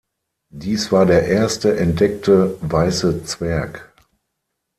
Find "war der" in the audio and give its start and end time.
0.91-1.27